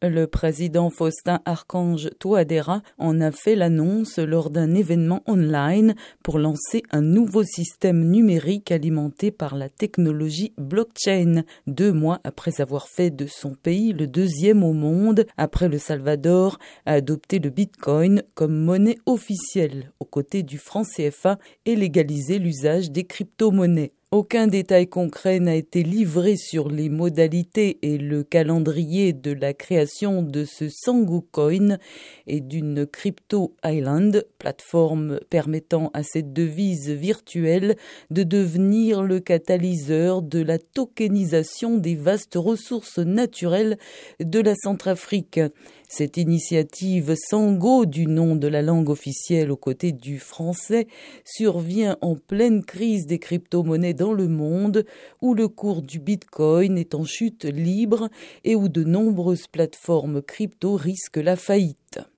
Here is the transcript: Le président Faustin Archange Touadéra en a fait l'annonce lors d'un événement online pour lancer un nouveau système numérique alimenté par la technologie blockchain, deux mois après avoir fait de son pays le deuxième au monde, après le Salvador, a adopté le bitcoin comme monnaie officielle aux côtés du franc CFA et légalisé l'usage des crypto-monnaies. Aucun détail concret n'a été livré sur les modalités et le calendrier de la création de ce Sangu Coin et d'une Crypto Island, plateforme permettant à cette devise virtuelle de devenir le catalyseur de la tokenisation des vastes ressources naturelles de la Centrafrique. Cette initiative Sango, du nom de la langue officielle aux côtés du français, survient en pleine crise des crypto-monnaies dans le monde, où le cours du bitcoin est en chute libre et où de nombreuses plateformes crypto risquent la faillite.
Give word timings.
Le 0.00 0.26
président 0.26 0.90
Faustin 0.90 1.40
Archange 1.44 2.10
Touadéra 2.20 2.82
en 2.98 3.20
a 3.20 3.32
fait 3.32 3.56
l'annonce 3.56 4.20
lors 4.20 4.48
d'un 4.48 4.72
événement 4.72 5.24
online 5.26 5.96
pour 6.22 6.38
lancer 6.38 6.84
un 6.92 7.00
nouveau 7.00 7.42
système 7.42 8.08
numérique 8.08 8.70
alimenté 8.70 9.32
par 9.32 9.56
la 9.56 9.68
technologie 9.68 10.52
blockchain, 10.56 11.42
deux 11.66 11.92
mois 11.92 12.20
après 12.22 12.60
avoir 12.60 12.86
fait 12.86 13.10
de 13.10 13.26
son 13.26 13.54
pays 13.56 13.92
le 13.92 14.06
deuxième 14.06 14.62
au 14.62 14.72
monde, 14.72 15.26
après 15.36 15.68
le 15.68 15.78
Salvador, 15.78 16.60
a 16.86 16.92
adopté 16.92 17.40
le 17.40 17.50
bitcoin 17.50 18.22
comme 18.34 18.54
monnaie 18.54 18.98
officielle 19.04 19.90
aux 19.98 20.04
côtés 20.04 20.44
du 20.44 20.58
franc 20.58 20.84
CFA 20.84 21.38
et 21.66 21.74
légalisé 21.74 22.38
l'usage 22.38 22.92
des 22.92 23.02
crypto-monnaies. 23.02 23.90
Aucun 24.10 24.46
détail 24.46 24.86
concret 24.86 25.38
n'a 25.38 25.54
été 25.54 25.82
livré 25.82 26.36
sur 26.38 26.70
les 26.70 26.88
modalités 26.88 27.78
et 27.82 27.98
le 27.98 28.24
calendrier 28.24 29.12
de 29.12 29.32
la 29.32 29.52
création 29.52 30.22
de 30.22 30.46
ce 30.46 30.70
Sangu 30.70 31.20
Coin 31.30 31.76
et 32.26 32.40
d'une 32.40 32.86
Crypto 32.86 33.54
Island, 33.62 34.24
plateforme 34.38 35.20
permettant 35.28 35.90
à 35.92 36.02
cette 36.04 36.32
devise 36.32 36.88
virtuelle 36.88 37.76
de 38.10 38.22
devenir 38.22 39.02
le 39.02 39.20
catalyseur 39.20 40.22
de 40.22 40.40
la 40.40 40.56
tokenisation 40.58 41.76
des 41.76 41.94
vastes 41.94 42.36
ressources 42.36 43.00
naturelles 43.00 43.76
de 44.20 44.40
la 44.40 44.54
Centrafrique. 44.54 45.38
Cette 45.90 46.18
initiative 46.18 47.14
Sango, 47.16 47.86
du 47.86 48.06
nom 48.06 48.36
de 48.36 48.46
la 48.46 48.60
langue 48.60 48.90
officielle 48.90 49.50
aux 49.50 49.56
côtés 49.56 49.92
du 49.92 50.18
français, 50.18 50.86
survient 51.24 51.96
en 52.02 52.14
pleine 52.14 52.62
crise 52.62 53.06
des 53.06 53.18
crypto-monnaies 53.18 53.94
dans 53.94 54.12
le 54.12 54.28
monde, 54.28 54.84
où 55.22 55.32
le 55.32 55.48
cours 55.48 55.80
du 55.80 55.98
bitcoin 55.98 56.76
est 56.76 56.94
en 56.94 57.04
chute 57.04 57.46
libre 57.46 58.10
et 58.44 58.54
où 58.54 58.68
de 58.68 58.84
nombreuses 58.84 59.46
plateformes 59.46 60.20
crypto 60.20 60.76
risquent 60.76 61.16
la 61.16 61.36
faillite. 61.36 62.00